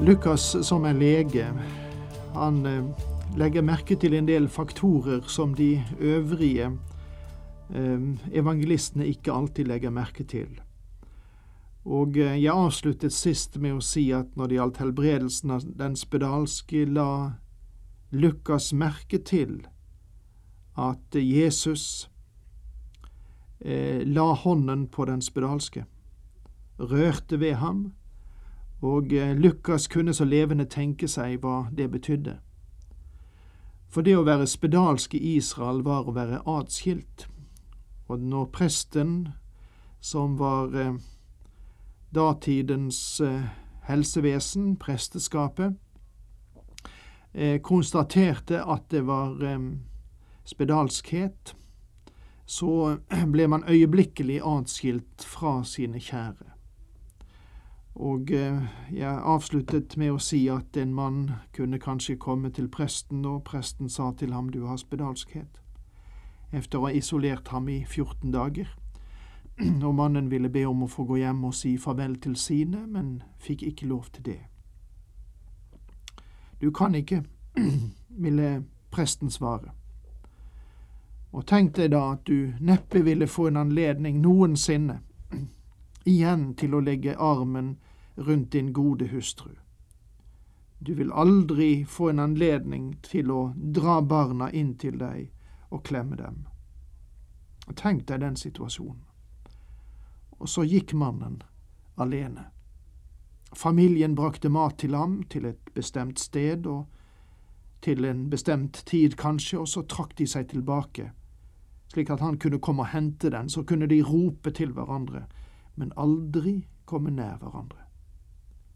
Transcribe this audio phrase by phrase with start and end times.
[0.00, 1.46] Lukas som er lege,
[2.34, 3.06] han eh,
[3.40, 6.66] legger merke til en del faktorer som de øvrige
[7.72, 8.04] eh,
[8.36, 10.60] evangelistene ikke alltid legger merke til.
[11.88, 15.96] Og eh, jeg avsluttet sist med å si at når det gjaldt helbredelsen av den
[15.96, 17.40] spedalske, la
[18.12, 19.62] Lukas merke til
[20.76, 22.10] at Jesus
[23.64, 25.86] la hånden på den spedalske,
[26.76, 27.95] rørte ved ham,
[28.86, 32.38] og eh, Lukas kunne så levende tenke seg hva det betydde.
[33.90, 37.26] For det å være spedalsk i Israel var å være atskilt,
[38.06, 39.12] og når presten,
[40.00, 40.98] som var eh,
[42.14, 43.48] datidens eh,
[43.88, 45.76] helsevesen, presteskapet,
[47.62, 49.34] konstaterte at det var
[50.48, 51.52] spedalskhet,
[52.48, 52.96] så
[53.34, 56.55] ble man øyeblikkelig atskilt fra sine kjære.
[57.96, 61.20] Og eh, jeg avsluttet med å si at en mann
[61.56, 65.62] kunne kanskje komme til presten, og presten sa til ham du har spedalskhet,
[66.52, 68.68] efter å ha isolert ham i 14 dager.
[69.86, 73.22] Og mannen ville be om å få gå hjem og si farvel til sine, men
[73.40, 74.40] fikk ikke lov til det.
[76.60, 77.22] Du kan ikke,
[78.24, 78.50] ville
[78.92, 79.72] presten svare.
[81.32, 85.00] Og tenk deg da at du neppe ville få en anledning noensinne
[86.06, 87.76] igjen til å legge armen
[88.16, 89.52] rundt din gode hustru.
[90.78, 95.30] Du vil aldri få en anledning til å dra barna inn til deg
[95.70, 96.44] og klemme dem.
[97.74, 99.02] Tenk deg den situasjonen.
[100.38, 101.40] Og så gikk mannen
[101.96, 102.50] alene.
[103.56, 106.84] Familien brakte mat til ham til et bestemt sted og
[107.80, 111.10] til en bestemt tid kanskje, og så trakk de seg tilbake,
[111.92, 115.24] slik at han kunne komme og hente den, så kunne de rope til hverandre,
[115.76, 117.86] men aldri komme nær hverandre.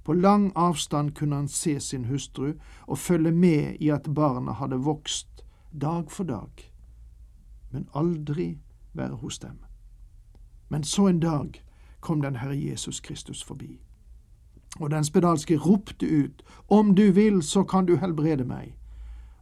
[0.05, 2.53] På lang avstand kunne han se sin hustru
[2.87, 5.45] og følge med i at barna hadde vokst
[5.81, 6.73] dag for dag,
[7.71, 8.59] men aldri
[8.93, 9.59] være hos dem.
[10.69, 11.63] Men så en dag
[12.01, 13.81] kom den Herre Jesus Kristus forbi.
[14.81, 18.77] Og den spedalske ropte ut, Om du vil, så kan du helbrede meg.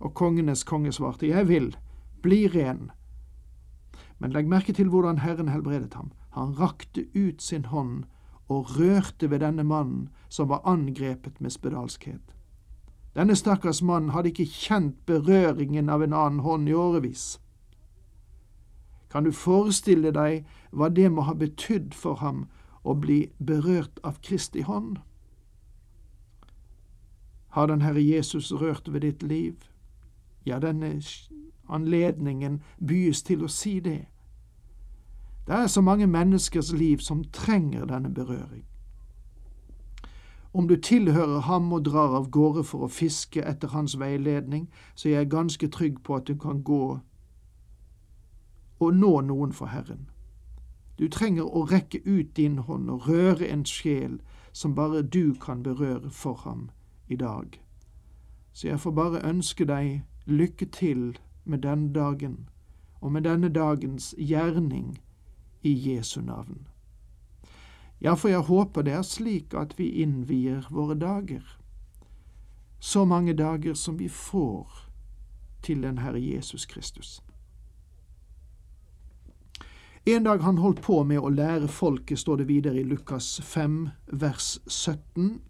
[0.00, 1.76] Og kongenes konge svarte, Jeg vil,
[2.22, 2.90] bli ren.
[4.18, 6.12] Men legg merke til hvordan Herren helbredet ham.
[6.38, 8.04] Han rakte ut sin hånd
[8.48, 12.22] og rørte ved denne mannen som var angrepet med spedalskhet.
[13.18, 17.40] Denne stakkars mannen hadde ikke kjent berøringen av en annen hånd i årevis.
[19.10, 22.44] Kan du forestille deg hva det må ha betydd for ham
[22.86, 25.00] å bli berørt av Kristi hånd?
[27.58, 29.66] Har den Herre Jesus rørt ved ditt liv?
[30.46, 31.00] Ja, denne
[31.66, 34.06] anledningen byes til å si det.
[35.48, 38.64] Det er så mange menneskers liv som trenger denne berøring.
[40.52, 45.08] Om du tilhører ham og drar av gårde for å fiske etter hans veiledning, så
[45.08, 47.00] er jeg ganske trygg på at du kan gå
[48.80, 50.10] og nå noen for Herren.
[50.98, 54.20] Du trenger å rekke ut din hånd og røre en sjel
[54.52, 56.70] som bare du kan berøre for ham
[57.08, 57.60] i dag.
[58.52, 62.48] Så jeg får bare ønske deg lykke til med denne dagen
[63.00, 64.98] og med denne dagens gjerning
[65.62, 66.66] i Jesu navn.
[67.98, 71.42] Ja, for jeg håper det er slik at vi innvier våre dager,
[72.78, 74.90] så mange dager som vi får
[75.62, 77.22] til den Herre Jesus Kristus.
[80.06, 83.88] En dag han holdt på med å lære folket, står det videre i Lukas 5,
[84.06, 85.40] vers 17,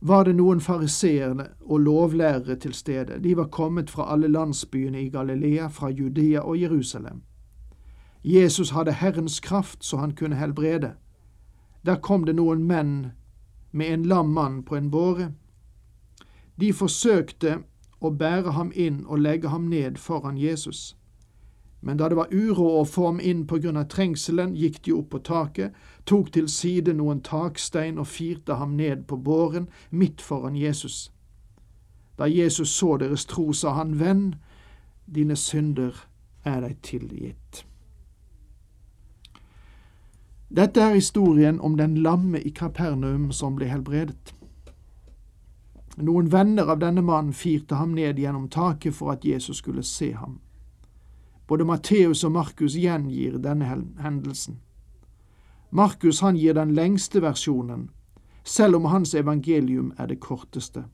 [0.00, 3.18] var det noen fariseere og lovlærere til stede.
[3.22, 7.22] De var kommet fra alle landsbyene i Galilea, fra Judea og Jerusalem.
[8.28, 10.92] Jesus hadde Herrens kraft så han kunne helbrede.
[11.86, 13.12] Der kom det noen menn
[13.72, 15.30] med en lam mann på en båre.
[16.60, 17.62] De forsøkte
[18.00, 20.96] å bære ham inn og legge ham ned foran Jesus.
[21.80, 24.92] Men da det var uråd å få ham inn på grunn av trengselen, gikk de
[24.92, 25.72] opp på taket,
[26.04, 31.08] tok til side noen takstein og firte ham ned på båren midt foran Jesus.
[32.18, 34.34] Da Jesus så deres tro, sa han, Venn,
[35.06, 36.04] dine synder
[36.44, 37.64] er deg tilgitt.
[40.48, 44.32] Dette er historien om den lamme i Kapernaum som ble helbredet.
[45.98, 50.12] Noen venner av denne mannen firte ham ned gjennom taket for at Jesus skulle se
[50.14, 50.38] ham.
[51.48, 53.68] Både Matteus og Markus gjengir denne
[54.00, 54.60] hendelsen.
[55.70, 57.90] Markus han gir den lengste versjonen,
[58.44, 60.84] selv om hans evangelium er det korteste.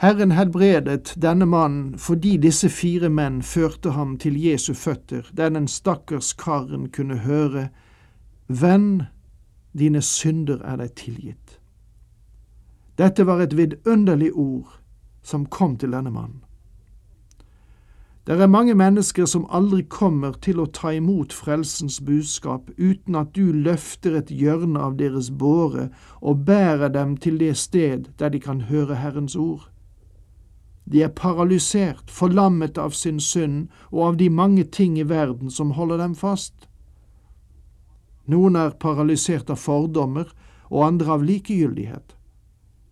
[0.00, 5.66] Herren helbredet denne mannen fordi disse fire menn førte ham til Jesu føtter, der den
[5.68, 7.68] stakkars karen kunne høre,
[8.48, 9.02] Venn,
[9.78, 11.58] dine synder er deg tilgitt.
[12.96, 14.78] Dette var et vidunderlig ord
[15.22, 16.40] som kom til denne mannen.
[18.26, 23.34] Det er mange mennesker som aldri kommer til å ta imot frelsens budskap uten at
[23.36, 28.40] du løfter et hjørne av deres båre og bærer dem til det sted der de
[28.40, 29.69] kan høre Herrens ord.
[30.90, 35.76] De er paralysert, forlammet av sin synd og av de mange ting i verden som
[35.78, 36.66] holder dem fast.
[38.26, 40.32] Noen er paralysert av fordommer
[40.70, 42.16] og andre av likegyldighet.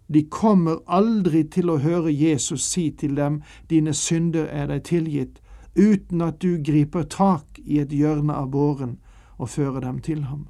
[0.09, 5.43] De kommer aldri til å høre Jesus si til dem, dine synder er deg tilgitt,
[5.77, 8.97] uten at du griper tak i et hjørne av båren
[9.37, 10.47] og fører dem til ham.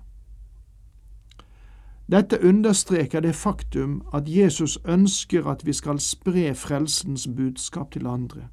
[2.10, 8.48] Dette understreker det faktum at Jesus ønsker at vi skal spre frelsens budskap til andre.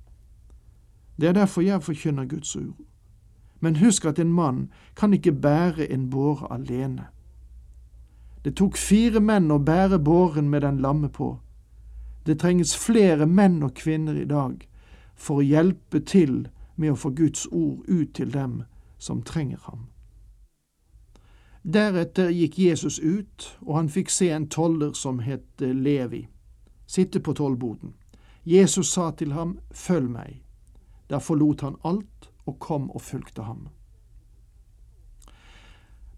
[1.19, 2.75] Det er derfor jeg forkynner Guds ord.
[3.59, 7.05] Men husk at en mann kan ikke bære en båre alene.
[8.45, 11.39] Det tok fire menn å bære båren med den lamme på.
[12.25, 14.67] Det trenges flere menn og kvinner i dag
[15.15, 18.63] for å hjelpe til med å få Guds ord ut til dem
[18.97, 19.87] som trenger ham.
[21.73, 26.27] Deretter gikk Jesus ut, og han fikk se en toller som het Levi,
[26.85, 27.95] sitte på tollboden.
[28.45, 30.43] Jesus sa til ham, Følg meg.
[31.09, 33.67] Da forlot han alt og kom og fulgte ham.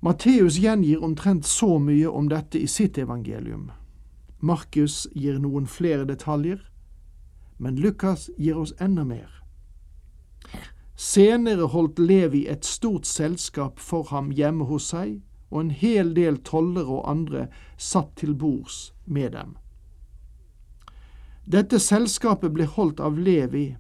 [0.04, 3.72] Matteus gjengir omtrent så mye om dette i sitt evangelium.
[4.40, 6.60] Markus gir noen flere detaljer,
[7.58, 9.32] men Lukas gir oss enda mer.
[10.96, 16.42] Senere holdt Levi et stort selskap for ham hjemme hos seg, og en hel del
[16.44, 17.48] tollere og andre
[17.78, 19.56] satt til bords med dem.
[21.48, 23.78] Dette selskapet ble holdt av Levi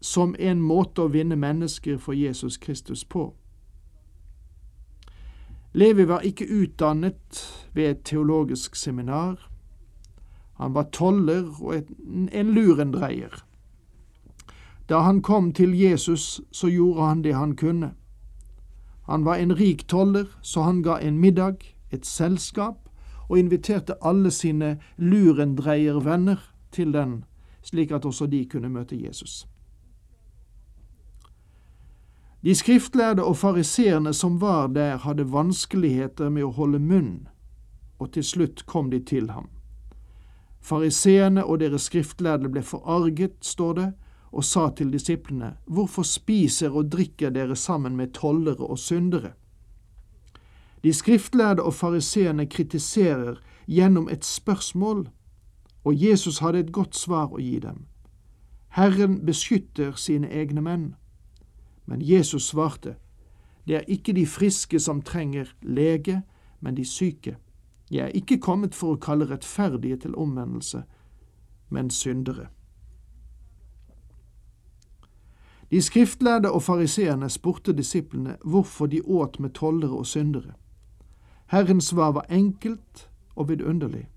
[0.00, 3.28] som en måte å vinne mennesker for Jesus Kristus på.
[5.72, 9.38] Levi var ikke utdannet ved et teologisk seminar.
[10.58, 11.92] Han var toller og
[12.32, 13.44] en lurendreier.
[14.90, 17.94] Da han kom til Jesus, så gjorde han det han kunne.
[19.10, 21.54] Han var en rik toller, så han ga en middag,
[21.90, 22.88] et selskap,
[23.28, 26.36] og inviterte alle sine lurendreiervenner
[26.72, 27.24] til den,
[27.62, 29.48] slik at også de kunne møte Jesus.
[32.42, 37.26] De skriftlærde og fariseerne som var der, hadde vanskeligheter med å holde munn,
[37.98, 39.50] og til slutt kom de til ham.
[40.60, 43.92] Fariseerne og deres skriftlærde ble forarget, står det,
[44.32, 49.32] og sa til disiplene, Hvorfor spiser og drikker dere sammen med tollere og syndere?
[50.82, 53.34] De skriftlærde og fariseerne kritiserer
[53.66, 55.08] gjennom et spørsmål,
[55.84, 57.86] og Jesus hadde et godt svar å gi dem.
[58.68, 60.94] Herren beskytter sine egne menn.
[61.86, 62.94] Men Jesus svarte,
[63.66, 66.22] Det er ikke de friske som trenger lege,
[66.60, 67.36] men de syke.
[67.90, 70.82] Jeg er ikke kommet for å kalle rettferdige til omvendelse,
[71.68, 72.46] men syndere.
[75.70, 80.52] De skriftlærde og fariseerne spurte disiplene hvorfor de åt med tollere og syndere.
[81.46, 84.08] Herrens svar var enkelt og vidunderlig.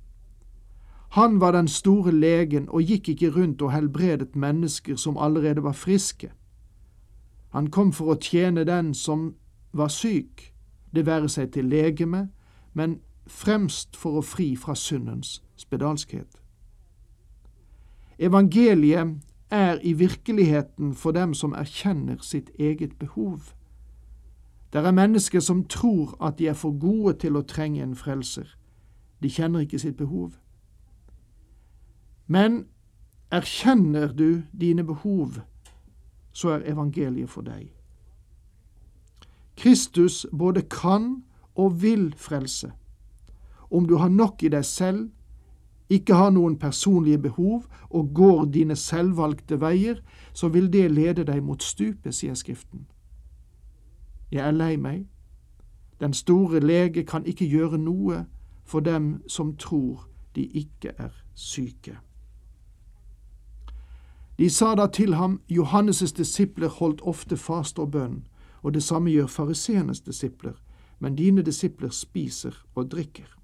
[1.10, 5.72] Han var den store legen og gikk ikke rundt og helbredet mennesker som allerede var
[5.72, 6.32] friske.
[7.50, 9.36] Han kom for å tjene den som
[9.74, 10.54] var syk,
[10.96, 12.30] det være seg til legeme,
[12.74, 16.42] men fremst for å fri fra syndens spedalskhet.
[18.20, 23.40] Evangeliet er i virkeligheten for dem som erkjenner sitt eget behov.
[24.74, 28.48] Det er mennesker som tror at de er for gode til å trenge en frelser.
[29.22, 30.32] De kjenner ikke sitt behov.
[32.28, 32.66] Men
[33.32, 35.40] erkjenner du dine behov,
[36.34, 37.70] så er evangeliet for deg.
[39.58, 41.24] Kristus både kan
[41.56, 42.72] og vil frelse.
[43.70, 45.10] Om du har nok i deg selv,
[45.94, 50.02] ikke har noen personlige behov og går dine selvvalgte veier,
[50.34, 52.88] så vil det lede deg mot stupet, sier Skriften.
[54.32, 55.06] Jeg er lei meg.
[56.02, 58.26] Den store lege kan ikke gjøre noe
[58.66, 61.98] for dem som tror de ikke er syke.
[64.38, 68.24] De sa da til ham, Johannes' disipler holdt ofte fast og bønn,
[68.62, 70.58] og det samme gjør fariseernes disipler,
[71.00, 73.43] men dine disipler spiser og drikker.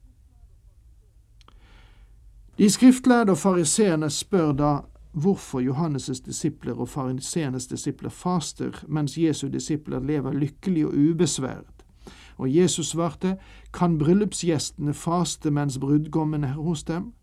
[2.59, 4.77] De skriftlærde og fariseerne spør da
[5.11, 11.85] hvorfor Johannes' disipler og fariseernes disipler faster, mens Jesu disipler lever lykkelig og ubesværet.
[12.37, 13.37] Og Jesus svarte,
[13.73, 17.13] kan bryllupsgjestene faste mens brudgommen er hos dem?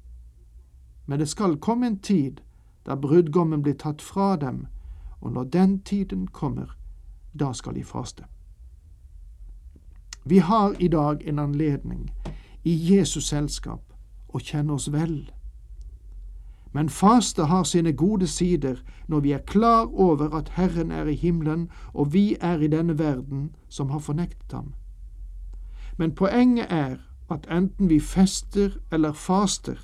[1.07, 2.40] Men det skal komme en tid
[2.87, 4.66] da brudgommen blir tatt fra dem,
[5.21, 6.76] og når den tiden kommer,
[7.40, 8.25] da skal de faste.
[10.25, 12.11] Vi har i dag en anledning
[12.64, 13.86] i Jesus selskap
[14.37, 15.31] å kjenne oss vel.
[16.76, 21.16] Men faste har sine gode sider når vi er klar over at Herren er i
[21.16, 24.75] himmelen og vi er i denne verden som har fornektet ham.
[25.97, 26.99] Men poenget er
[27.33, 29.81] at enten vi fester eller faster,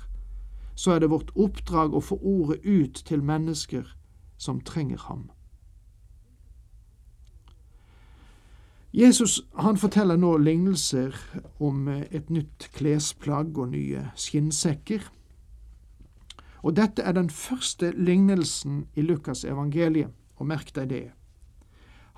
[0.75, 3.89] så er det vårt oppdrag å få ordet ut til mennesker
[4.37, 5.32] som trenger ham.
[8.93, 11.15] Jesus han forteller nå lignelser
[11.57, 15.07] om et nytt klesplagg og nye skinnsekker.
[16.61, 21.07] Og dette er den første lignelsen i Lukas evangeliet, og merk deg det.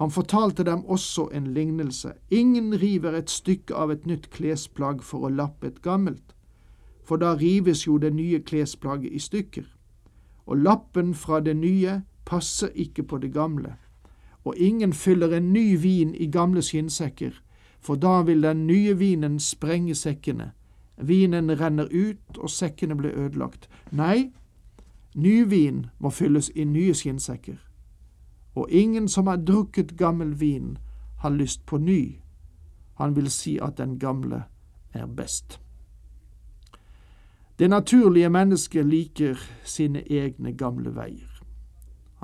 [0.03, 2.11] Han fortalte dem også en lignelse.
[2.29, 6.35] Ingen river et stykke av et nytt klesplagg for å lappe et gammelt,
[7.07, 9.71] for da rives jo det nye klesplagget i stykker.
[10.45, 13.77] Og lappen fra det nye passer ikke på det gamle.
[14.45, 17.41] Og ingen fyller en ny vin i gamle skinnsekker,
[17.79, 20.51] for da vil den nye vinen sprenge sekkene,
[20.97, 23.69] Vinen renner ut, og sekkene blir ødelagt.
[23.91, 24.31] Nei,
[25.15, 27.57] ny vin må fylles i nye skinnsekker.
[28.55, 30.77] Og ingen som har drukket gammel vin,
[31.19, 32.19] har lyst på ny.
[32.95, 34.43] Han vil si at den gamle
[34.93, 35.59] er best.
[37.59, 41.34] Det naturlige mennesket liker sine egne gamle veier.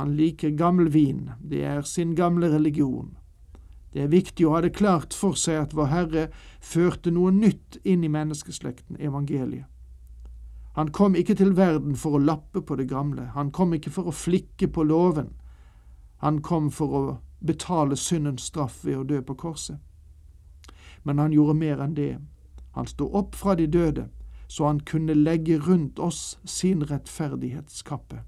[0.02, 3.18] Han liker gammel vin, det er sin gamle religion.
[3.94, 6.24] Det er viktig å ha det klart for seg at Vår Herre
[6.58, 9.68] førte noe nytt inn i menneskeslekten, evangeliet.
[10.74, 14.10] Han kom ikke til verden for å lappe på det gamle, han kom ikke for
[14.10, 15.30] å flikke på loven,
[16.26, 17.04] han kom for å
[17.38, 19.78] betale syndens straff ved å dø på korset.
[21.06, 22.16] Men han gjorde mer enn det,
[22.74, 24.10] han sto opp fra de døde,
[24.50, 28.26] så han kunne legge rundt oss sin rettferdighetskappe.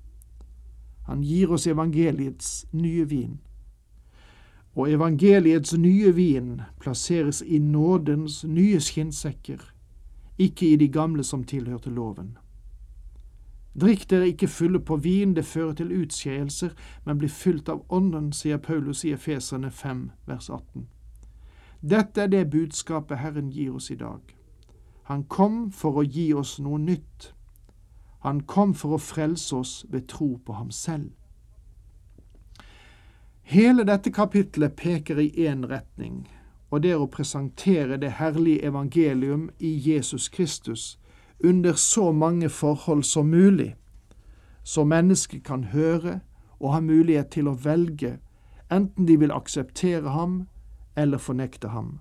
[1.07, 3.39] Han gir oss evangeliets nye vin
[4.75, 9.73] og evangeliets nye vin plasseres i nådens nye skinnsekker,
[10.37, 12.37] ikke i de gamle som tilhørte loven.
[13.81, 16.73] Drikk dere ikke fulle på vin, det fører til utskeielser,
[17.05, 20.87] men blir fylt av Ånden, sier Paulus i Efeserne 5, vers 18.
[21.81, 24.21] Dette er det budskapet Herren gir oss i dag.
[25.03, 27.33] Han kom for å gi oss noe nytt.
[28.23, 31.11] Han kom for å frelse oss ved tro på ham selv.
[33.43, 36.21] Hele dette kapitlet peker i én retning,
[36.71, 40.97] og det er å presentere det herlige evangelium i Jesus Kristus
[41.43, 43.75] under så mange forhold som mulig,
[44.63, 46.21] så mennesket kan høre
[46.59, 48.15] og ha mulighet til å velge,
[48.71, 50.45] enten de vil akseptere ham
[50.95, 51.99] eller fornekte ham.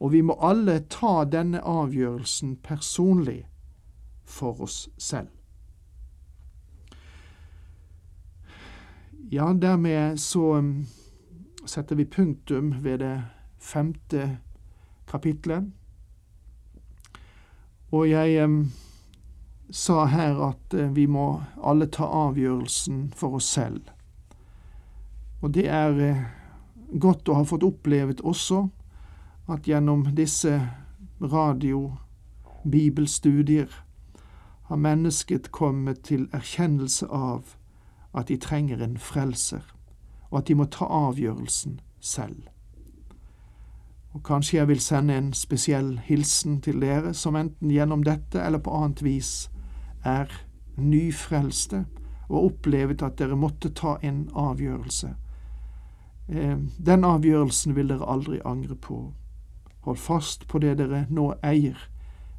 [0.00, 3.42] Og vi må alle ta denne avgjørelsen personlig
[4.24, 5.41] for oss selv.
[9.34, 10.86] Ja, dermed så um,
[11.64, 13.22] setter vi punktum ved det
[13.58, 14.38] femte
[15.08, 15.64] kapitlet.
[17.90, 18.72] Og jeg um,
[19.70, 23.80] sa her at uh, vi må alle ta avgjørelsen for oss selv.
[25.40, 26.16] Og det er uh,
[27.00, 28.68] godt å ha fått opplevet også
[29.48, 30.60] at gjennom disse
[31.24, 33.72] radio-bibelstudier
[34.68, 37.56] har mennesket kommet til erkjennelse av
[38.14, 39.62] at de trenger en frelser,
[40.30, 42.42] og at de må ta avgjørelsen selv.
[44.12, 48.60] Og kanskje jeg vil sende en spesiell hilsen til dere som enten gjennom dette eller
[48.60, 49.50] på annet vis
[50.04, 50.28] er
[50.76, 51.86] nyfrelste
[52.28, 55.14] og opplevet at dere måtte ta en avgjørelse.
[56.28, 59.12] Eh, den avgjørelsen vil dere aldri angre på.
[59.80, 61.78] Hold fast på det dere nå eier,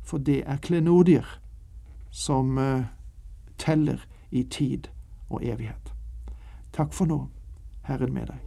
[0.04, 1.40] for det er klenodier
[2.12, 2.86] som eh,
[3.58, 4.93] teller i tid
[5.34, 5.94] og evighet.
[6.74, 7.24] Takk for nå.
[7.84, 8.42] Herren med deg.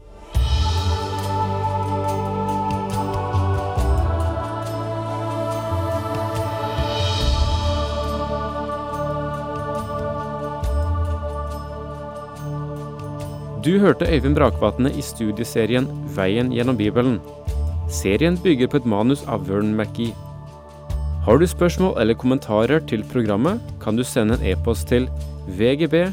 [13.67, 17.17] Du hørte Øyvind Brakvatne i studieserien Veien gjennom Bibelen.
[17.91, 20.15] Serien bygger på et manus av Vern McGee.
[21.27, 25.09] Har du spørsmål eller kommentarer til programmet, kan du sende en e-post til
[25.59, 26.13] vgb